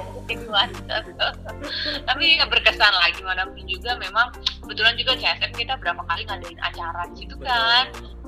[2.04, 3.96] tapi ya berkesan lah gimana pun juga.
[3.96, 4.28] Memang
[4.60, 7.86] kebetulan juga CSM kita berapa kali ngadain acara di situ kan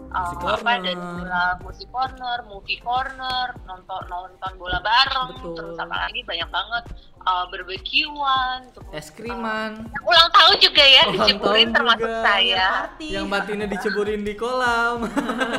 [0.08, 0.82] Musik Uh, apa corner.
[0.82, 5.54] dan bola musik corner, movie corner, nonton nonton bola bareng, Betul.
[5.54, 6.84] terus apa lagi banyak banget
[7.22, 12.24] uh, barbekyuan, terus es kriman uh, ulang tahun juga ya Ulang diceburin termasuk juga.
[12.24, 12.66] saya.
[12.88, 13.08] Party.
[13.10, 14.98] yang batinnya diceburin di kolam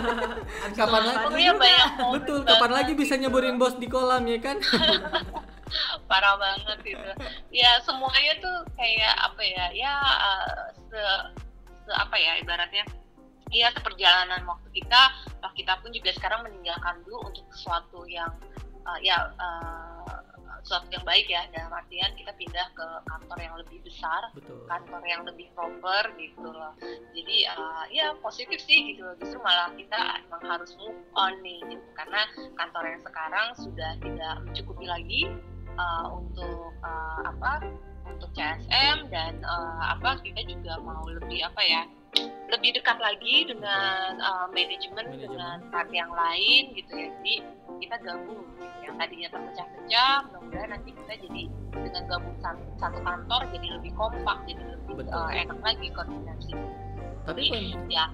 [0.79, 2.77] kapan lagi banyak betul kapan banget.
[2.81, 4.57] lagi bisa nyeburin bos di kolam ya kan
[6.09, 7.11] parah banget gitu
[7.51, 11.01] ya semuanya tuh kayak apa ya ya uh, se,
[11.85, 12.85] se apa ya ibaratnya
[13.49, 15.01] ya seperjalanan waktu kita
[15.41, 18.33] toh kita pun juga sekarang meninggalkan dulu untuk sesuatu yang
[18.85, 19.99] uh, ya uh,
[20.69, 21.49] sesuatu yang baik ya.
[21.49, 24.61] Dalam artian kita pindah ke kantor yang lebih besar betul.
[24.69, 26.77] kantor yang lebih proper gitu loh.
[27.17, 29.17] Jadi uh, ya positif sih gitu loh.
[29.17, 29.97] Justru malah kita
[30.29, 31.87] emang harus move on nih gitu.
[31.97, 32.29] Karena
[32.61, 35.23] kantor yang sekarang sudah tidak mencukupi lagi
[35.81, 37.65] uh, untuk uh, apa
[38.09, 41.83] untuk CSM dan uh, apa kita juga mau lebih apa ya
[42.49, 45.29] lebih dekat lagi dengan uh, manajemen Manajemen.
[45.29, 47.35] dengan part yang lain gitu ya jadi
[47.79, 48.65] kita gabung gitu.
[48.89, 51.43] yang tadinya terpecah-pecah mudah-mudahan nanti kita jadi
[51.77, 55.15] dengan gabung satu, satu kantor jadi lebih kompak jadi lebih Betul.
[55.15, 56.53] uh, enak lagi koordinasi
[57.29, 58.05] tapi jadi ya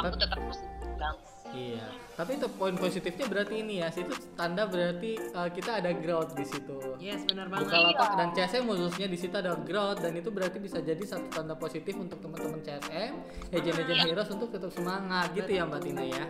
[0.00, 5.16] aku tetap positif banget iya tapi itu poin positifnya berarti ini ya situ tanda berarti
[5.32, 7.72] uh, kita ada growth di situ Yes benar banget.
[7.72, 8.18] Bukalapak Iya.
[8.20, 11.96] dan CSM khususnya di situ ada growth dan itu berarti bisa jadi satu tanda positif
[11.96, 13.12] untuk teman-teman CSM,
[13.50, 14.06] agent-agent Iya.
[14.12, 16.24] heroes untuk tetap semangat gitu ya Mbak Tina ya.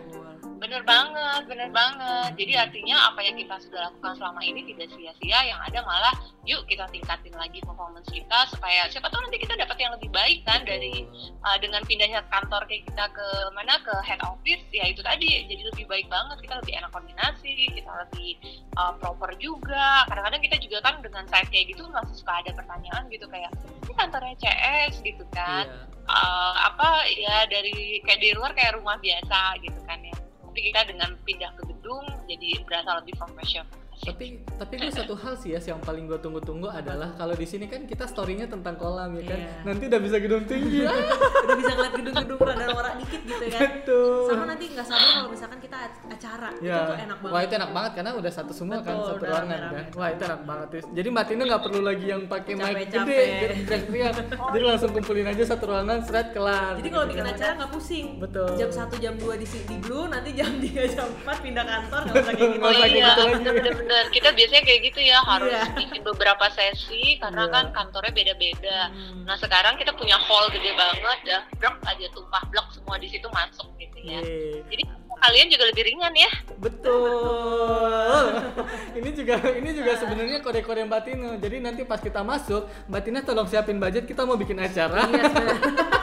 [0.63, 2.39] Bener banget, bener banget.
[2.39, 6.15] Jadi artinya apa yang kita sudah lakukan selama ini tidak sia-sia, yang ada malah
[6.47, 10.43] yuk kita tingkatin lagi performance kita supaya siapa tahu nanti kita dapat yang lebih baik
[10.47, 11.03] kan dari
[11.43, 15.61] uh, dengan pindahnya kantor kayak kita ke mana ke head office ya itu tadi jadi
[15.73, 18.29] lebih baik banget kita lebih enak koordinasi kita lebih
[18.77, 20.05] uh, proper juga.
[20.07, 23.51] Kadang-kadang kita juga kan dengan site kayak gitu masih suka ada pertanyaan gitu kayak
[23.83, 25.65] ini kantornya CS gitu kan.
[25.65, 25.83] Iya.
[26.07, 30.15] uh, apa ya dari kayak di luar kayak rumah biasa gitu kan ya.
[30.45, 35.33] Tapi kita dengan pindah ke gedung jadi berasa lebih profesional Tapi tapi gue satu hal
[35.33, 39.15] sih ya yang paling gue tunggu-tunggu adalah kalau di sini kan kita storynya tentang kolam
[39.15, 39.39] ya kan.
[39.39, 39.51] Iya.
[39.63, 40.83] Nanti udah bisa gedung tinggi.
[41.43, 43.59] Udah bisa ngeliat gedung-gedung rada norak dikit gitu kan.
[43.59, 44.23] Betul.
[44.25, 46.71] Sama nanti nggak sabar kalau misalkan kita ac- acara Ya.
[46.73, 47.33] itu tuh enak banget.
[47.33, 49.83] Wah itu enak banget karena udah satu semua kan Betul, satu udah ruangan kan.
[49.93, 50.67] Wah itu enak banget.
[50.89, 54.13] Jadi Mbak Tina nggak perlu lagi yang pakai mic gede, teriak-teriak.
[54.53, 56.73] Jadi langsung kumpulin aja satu ruangan, seret kelar.
[56.75, 57.35] Jadi kalau Gitu bikin kan.
[57.35, 58.07] acara nggak pusing.
[58.17, 58.47] Betul.
[58.55, 62.15] Jam 1 jam 2 di di Blue, nanti jam 3 jam 4 pindah kantor nggak
[62.17, 62.63] usah kayak gitu.
[62.63, 63.43] Iya, gitu lagi.
[63.43, 63.91] bener-bener.
[64.09, 65.63] Kita biasanya kayak gitu ya, harus Iya.
[65.75, 67.53] bikin beberapa sesi karena Iya.
[67.53, 68.79] kan kantornya beda-beda.
[68.89, 69.23] Hmm.
[69.23, 73.27] Nah sekarang kita punya hall gede banget, ya blok aja tumpah blok semua di situ
[73.29, 74.19] masuk gitu ya.
[74.19, 74.63] Yeay.
[74.67, 74.83] Jadi
[75.23, 76.31] kalian juga lebih ringan ya.
[76.59, 78.27] Betul.
[78.99, 81.29] ini juga ini juga sebenarnya kode-kode Mbak Tina.
[81.39, 85.07] Jadi nanti pas kita masuk, Mbak Tina tolong siapin budget kita mau bikin acara.
[85.07, 85.59] Iya sebenarnya.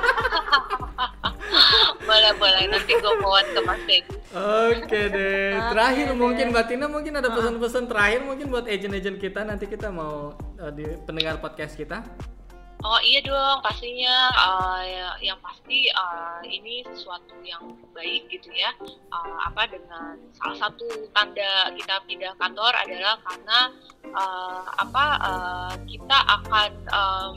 [2.11, 4.19] boleh boleh nanti gue bawa ke Mas Teddy.
[4.35, 5.55] Oke deh.
[5.71, 6.19] Terakhir deh.
[6.19, 10.73] mungkin Mbak Tina mungkin ada pesan-pesan terakhir mungkin buat agent-agent kita nanti kita mau uh,
[10.75, 12.03] di pendengar podcast kita.
[12.81, 18.73] Oh iya dong, pastinya uh, ya- yang pasti uh, ini sesuatu yang baik gitu ya.
[19.13, 23.59] Uh, apa dengan salah satu tanda kita pindah kantor adalah karena
[24.17, 27.37] uh, apa uh, kita akan um,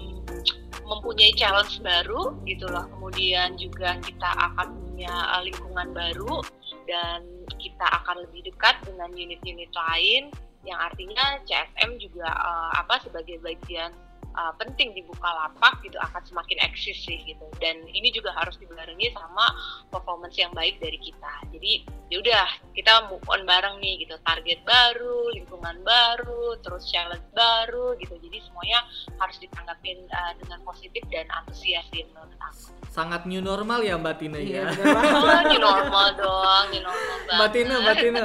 [0.84, 2.86] mempunyai challenge baru gitu loh.
[2.98, 6.44] Kemudian juga kita akan punya uh, lingkungan baru
[6.86, 7.24] dan
[7.58, 10.30] kita akan lebih dekat dengan unit-unit lain
[10.64, 13.92] yang artinya CSM juga uh, apa sebagai bagian
[14.36, 17.46] uh, penting di Bukalapak gitu akan semakin eksis sih gitu.
[17.58, 19.50] Dan ini juga harus dibarengi sama
[19.90, 21.34] performance yang baik dari kita.
[21.54, 22.46] Jadi yaudah
[22.78, 24.18] kita move on bareng nih gitu.
[24.22, 28.18] Target baru lingkungan baru terus challenge baru gitu.
[28.20, 28.86] Jadi semuanya
[29.18, 32.74] harus ditanggapin uh, dengan positif dan antusias sih menurut aku.
[32.94, 34.86] Sangat new normal ya Mbak Tina Iya, ya.
[35.18, 38.24] oh new normal dong new normal banget Mbak Tina, Mbak Tina.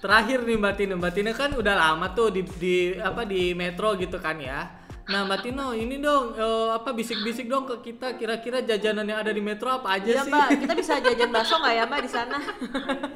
[0.00, 3.92] Terakhir nih Mbak Tina, Mbak Tina kan udah lama tuh di, di apa di metro
[4.00, 4.79] gitu kan ya.
[5.10, 9.30] Nah Mbak Tina ini dong eh, apa bisik-bisik dong ke kita kira-kira jajanan yang ada
[9.30, 10.30] di metro apa aja Iya sih?
[10.30, 12.38] mbak, kita bisa jajan bakso nggak ya mbak di sana?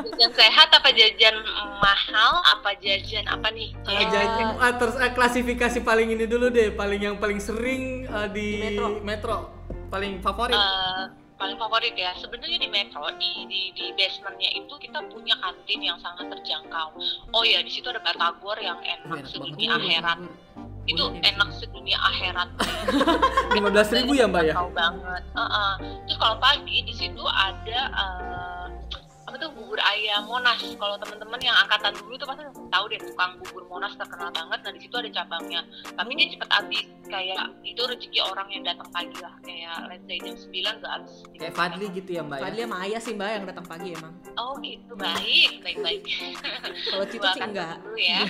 [0.05, 1.37] jajan sehat apa jajan
[1.79, 6.69] mahal apa jajan apa nih Eh, jajan- ah, terus eh, klasifikasi paling ini dulu deh,
[6.71, 8.87] paling yang paling sering eh, di, Di metro.
[9.01, 9.37] metro.
[9.87, 10.51] paling favorit.
[10.53, 11.03] Eh,
[11.35, 15.99] paling favorit ya sebenarnya di metro di di di basementnya itu kita punya kantin yang
[15.99, 16.95] sangat terjangkau
[17.29, 19.67] oh ya di situ ada batagor yang enak banget.
[19.69, 20.19] akhirat
[20.85, 22.49] itu enak sedunia akhirat.
[23.57, 24.55] Lima belas ribu ya mbak ya?
[24.57, 25.23] Tahu banget.
[25.33, 25.73] Heeh.
[26.05, 28.64] terus kalau pagi di situ ada bubur
[29.85, 30.61] ayam Monas.
[30.61, 32.43] Kalau teman-teman yang angkatan dulu tuh pasti
[32.73, 34.59] tahu deh tukang bubur Monas terkenal banget.
[34.65, 35.61] Nah di situ ada cabangnya.
[35.93, 36.85] Tapi dia cepet habis.
[37.05, 39.35] Kayak itu rezeki orang yang datang pagi lah.
[39.45, 41.15] Kayak let's say jam 9 gak habis.
[41.37, 42.45] Kayak Fadli gitu ya mbak ya?
[42.49, 44.15] Fadli sama Ayah sih mbak yang datang pagi emang.
[44.41, 44.93] Oh gitu.
[44.97, 46.03] Baik baik baik
[46.91, 47.77] kalau Cita sih enggak.
[47.85, 48.21] dulu ya.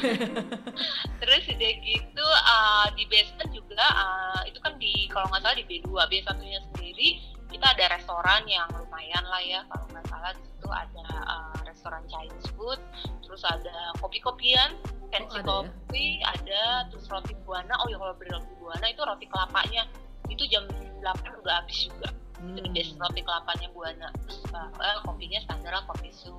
[1.23, 5.65] Terus udah gitu uh, di basement juga uh, itu kan di kalau nggak salah di
[5.67, 10.43] B2 B1 nya sendiri kita ada restoran yang lumayan lah ya kalau nggak salah di
[10.43, 12.83] situ ada uh, restoran Chinese food
[13.23, 14.75] terus ada kopi-kopian
[15.15, 15.71] fancy ada ya?
[15.71, 17.75] kopi ada terus roti buana.
[17.79, 19.83] Oh ya kalau beli roti buana itu roti kelapanya.
[20.27, 20.67] Itu jam
[20.99, 22.11] 8 udah habis juga.
[22.43, 24.09] Itu the best roti kelapanya buana.
[24.27, 26.35] Terus uh, kopinya standar lah kopi su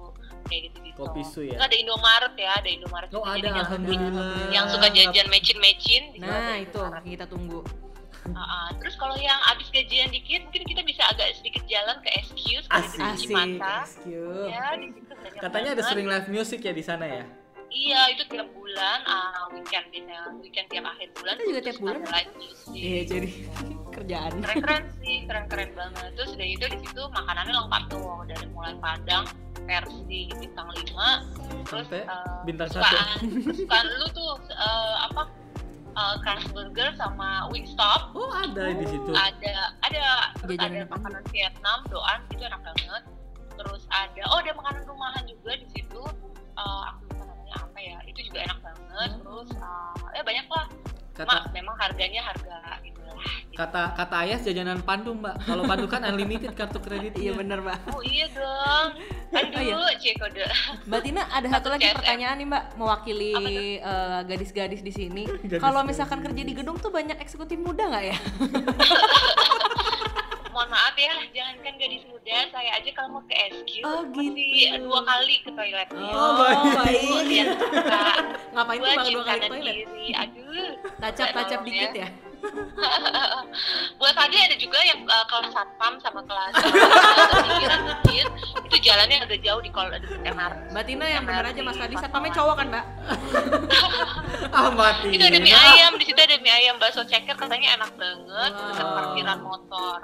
[0.52, 1.56] kayak gitu gitu kopi su ya?
[1.56, 4.52] Terus ada Indomaret ya, ada Indomaret oh ada yang- alhamdulillah.
[4.52, 6.04] Yang suka jajan mecin-mecin.
[6.12, 6.80] di situ nah itu
[7.16, 7.64] kita tunggu
[8.34, 8.68] Ah, ah.
[8.82, 12.98] Terus kalau yang abis gajian dikit, mungkin kita bisa agak sedikit jalan ke SQ Asik.
[12.98, 13.76] di Cimata.
[13.84, 15.86] excuse Ya, di situ katanya ada banget.
[15.86, 17.26] sering live music ya di sana ya
[17.68, 21.34] Iya, itu tiap bulan, ah, weekend biasanya, weekend tiap akhir bulan.
[21.36, 21.96] Kita juga tiap bulan.
[21.98, 22.72] ada live music.
[22.72, 23.30] iya jadi
[23.96, 26.10] kerjaan Keren-keren sih, keren-keren banget.
[26.16, 29.26] Terus udah itu di situ makanannya lengkap tuh, dari mulai Padang,
[29.62, 32.06] versi bintang 5, terus eh,
[32.44, 32.80] bintang satu.
[32.80, 35.22] kesukaan, kesukaan lu tuh eh, apa
[35.96, 36.16] uh,
[36.52, 38.12] Burger sama Wingstop.
[38.14, 39.12] Oh ada di situ.
[39.12, 40.04] Ada ada
[40.40, 40.96] terus Jajanan ada apa?
[41.00, 43.04] makanan Vietnam doan itu enak banget.
[43.56, 46.04] Terus ada oh ada makanan rumahan juga di situ.
[46.56, 49.10] Eh, aku lupa namanya apa ya itu juga enak banget.
[49.24, 50.66] Terus eh, eh banyak lah
[51.16, 52.60] kata mak memang harganya harga.
[53.52, 57.80] Kata kata ayah jajanan Pandu mbak kalau Pandu kan unlimited kartu kreditnya iya bener mbak
[57.90, 58.90] oh iya dong
[59.32, 59.74] kan Oh, iya.
[59.74, 60.44] dulu cek kode
[60.86, 61.96] Mbak Tina ada satu lagi CSM.
[61.98, 63.34] pertanyaan nih Mbak mewakili
[63.78, 65.24] eh, gadis-gadis di sini.
[65.64, 68.18] Kalau misalkan kerja di gedung tuh banyak eksekutif muda nggak ya?
[70.48, 74.88] mohon maaf ya jangankan gadis muda saya aja kalau mau ke SQ Oh, mesti gitu.
[74.88, 76.32] dua kali ke toiletnya Oh,
[76.80, 76.96] baik.
[76.96, 78.04] Itu dia suka.
[78.56, 79.76] Ngapain tuh dua kali ke toilet?
[79.76, 82.08] kiri aduh Tacap-tacap Tolong dikit ya?
[84.00, 86.54] buat tadi ada juga yang uh, kelas satpam sama kelas.
[87.46, 88.28] Pinggiran dikit
[88.66, 91.96] itu jalannya agak jauh di kalau ada MRT Mbak Tina yang bener aja Mas Tadi
[91.98, 92.86] satpamnya cowok kan Mbak?
[94.58, 97.92] ah mati itu ada mie ayam di situ ada mie ayam bakso ceker katanya enak
[97.96, 98.68] banget Wow.
[98.72, 100.00] dekat parkiran motor.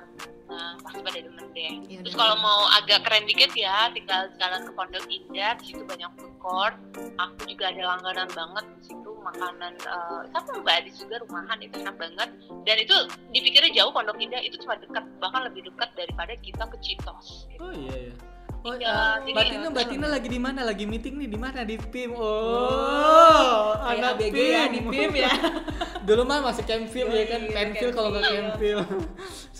[0.52, 4.60] Nah pasti pada demen deh Iya, terus kalau mau agak keren dikit ya tinggal jalan
[4.68, 6.76] ke Pondok Indah di situ banyak food court.
[7.16, 11.76] Aku juga ada langganan banget di situ makanan eh, sama mbak Adis juga rumahan itu
[11.78, 12.30] enak banget
[12.66, 12.96] dan itu
[13.32, 17.72] dipikirnya jauh Pondok Indah itu cuma dekat bahkan lebih dekat daripada kita ke Citos oh
[17.72, 18.16] iya ya
[18.62, 20.62] Oh, Iya, eh, jadi- Mbak Tina, Mbak Tina lagi di mana?
[20.62, 21.66] Lagi meeting nih di mana?
[21.66, 22.14] Di PIM.
[22.14, 25.34] Oh, Kayak ABG ya di PIM ya.
[26.08, 28.80] Dulu mah masih Campfil ya kan, Iya, Penfil kalau nggak Campfil.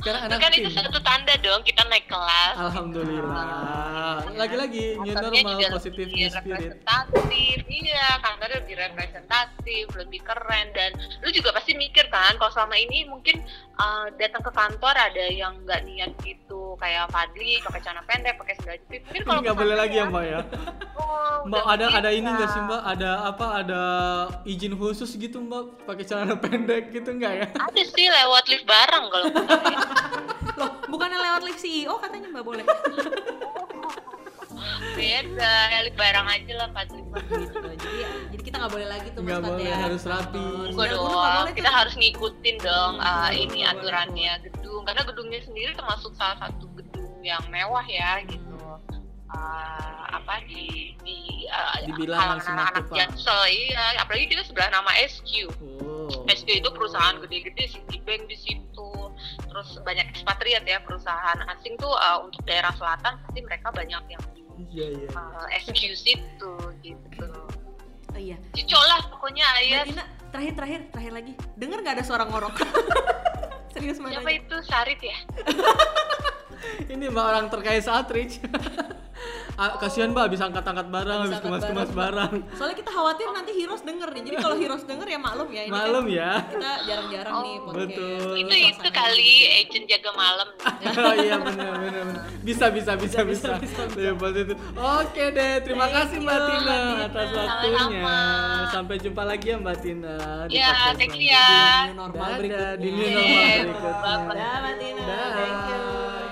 [0.02, 4.26] Sekarang anak kan itu satu tanda dong kita naik kelas Alhamdulillah.
[4.34, 6.74] Lagi-lagi new normal, positif new spirit.
[6.74, 12.74] representatif iya kantornya lebih representatif lebih keren dan lu juga pasti mikir kan kalau selama
[12.74, 13.46] ini mungkin
[13.78, 18.58] uh, datang ke kantor ada yang nggak niat gitu kayak Fadli pakai celana pendek pakai
[18.58, 20.40] sandal jepit mungkin kalau Nggak boleh lagi ya Mbak ya.
[20.98, 22.82] oh, Mbak ada ada ini nggak sih Mbak?
[22.88, 23.46] Ada apa?
[23.62, 23.82] Ada
[24.46, 25.86] izin khusus gitu Mbak?
[25.86, 27.46] Pakai celana pendek gitu nggak ya?
[27.54, 29.26] ada sih lewat lift bareng kalau.
[30.58, 32.66] Loh, bukannya lewat live CEO katanya Mbak boleh.
[34.92, 37.24] beda ya, lift bareng aja lah Fadli mah.
[37.24, 37.58] gitu.
[37.64, 37.98] Jadi
[38.30, 39.78] jadi kita nggak boleh lagi tuh Mas boleh, ya.
[39.80, 40.46] harus rapi.
[40.76, 41.78] Nggak doang boleh kita tuh.
[41.80, 46.66] harus ngikutin dong Hmm, uh, ini boleh, aturannya gedung karena gedungnya sendiri termasuk salah satu
[46.76, 48.50] gedung yang mewah ya gitu
[49.32, 56.28] Uh, apa di di uh, Dibilang anak-anak jaksel iya apalagi kita sebelah nama SQ Oh.
[56.28, 58.61] SQ itu perusahaan gede-gede Citibank di situ
[59.52, 64.24] terus banyak ekspatriat ya perusahaan asing tuh uh, untuk daerah selatan pasti mereka banyak yang
[64.32, 65.10] di Iya iya.
[65.18, 65.46] uh,
[65.98, 66.54] situ
[66.86, 67.30] gitu
[68.12, 68.36] Oh iya.
[68.52, 70.04] Cicok lah pokoknya ayah Tina,
[70.36, 71.34] terakhir terakhir terakhir lagi.
[71.56, 72.60] Dengar nggak ada suara ngorok?
[73.72, 74.20] Serius mana?
[74.20, 75.18] siapa itu Sarit ya
[76.88, 78.40] Ini Mbak orang terkait saat Rich.
[79.54, 82.34] Ah, kasihan Mbak habis angkat-angkat barang, habis kemas-kemas barang.
[82.58, 84.22] Soalnya kita khawatir nanti Heroes denger nih.
[84.26, 86.32] Jadi kalau Heroes denger ya maklum ya ini Malam kan ya.
[86.50, 87.78] kita jarang-jarang nih Oh, podcast.
[87.78, 88.34] betul.
[88.34, 90.48] itu itu kali agent jaga malam
[91.04, 92.26] oh iya benar benar benar.
[92.42, 93.50] Bisa bisa bisa bisa.
[93.94, 94.56] Iya, positif.
[94.74, 97.06] Oke deh, terima Thank kasih you, Mbak Tina Mbak Tina.
[97.06, 98.02] atas waktunya.
[98.74, 100.16] Sampai jumpa lagi ya Mbak Tina.
[100.42, 101.46] di Ya, thank you ya.
[101.86, 102.74] Di new normal Dadah, berikutnya.
[102.74, 103.94] di new normal berikutnya.
[103.94, 104.34] bye-bye.
[104.34, 105.06] Dah, Mbak Tina.
[105.30, 106.31] Thank you.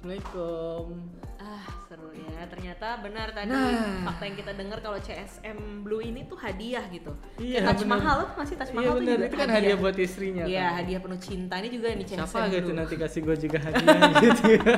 [0.00, 0.96] Assalamualaikum.
[1.36, 2.48] Ah, seru ya.
[2.48, 4.00] ternyata benar tadi Nah.
[4.02, 7.12] fakta yang kita dengar kalau CSM Blue ini tuh hadiah gitu.
[7.36, 7.92] Iya, Kayak Taj benar.
[7.94, 10.44] Mahal tuh masih Taj Iya Mahal tuh benar, juga itu kan hadiah buat istrinya.
[10.44, 10.72] Iya, kan.
[10.74, 12.78] hadiah penuh cinta ini juga nih CSM Siapa gitu Blue.
[12.80, 14.72] nanti kasih gue juga hadiah gitu ya.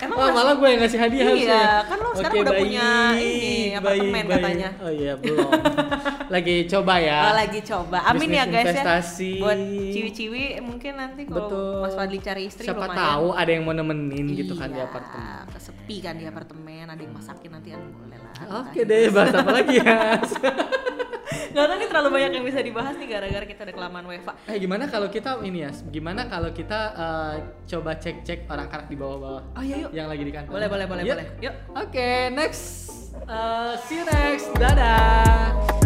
[0.00, 1.62] Emang oh, masih- malah gue yang ngasih hadiah Iya, harusnya.
[1.86, 4.68] kan lo sekarang udah punya ini, apartemen katanya.
[4.80, 5.50] Oh iya, belum.
[6.30, 7.20] Lagi coba ya.
[7.26, 7.98] Oh, lagi coba.
[8.06, 9.30] Amin Bisnis ya guys investasi.
[9.32, 9.42] ya.
[9.42, 9.58] Buat
[9.90, 11.82] ciwi-ciwi mungkin nanti kalau.
[11.82, 12.96] Mas Fadli cari istri Siapa lumayan.
[12.96, 15.44] tahu ada yang mau nemenin gitu kan di Iya, apartemen.
[15.50, 18.32] Kesepi kan di apartemen, ada yang masakin nanti kan boleh lah.
[18.62, 19.98] Oke deh, bahas apa lagi ya?
[21.50, 24.32] Gak tau nih terlalu banyak yang bisa dibahas nih gara-gara kita udah kelamaan WFA.
[24.46, 25.70] eh gimana kalau kita ini ya?
[25.84, 27.34] Gimana kalau kita eh,
[27.66, 29.42] coba cek-cek orang karak di bawah-bawah?
[29.52, 29.90] Oh iya yuk.
[29.90, 30.52] Yang lagi di kantor.
[30.52, 31.10] Boleh boleh boleh Yuk.
[31.12, 31.26] boleh.
[31.40, 31.54] Yuk.
[31.76, 32.64] Oke, next.
[33.20, 34.46] Eh, see you next.
[34.54, 35.79] Dadah.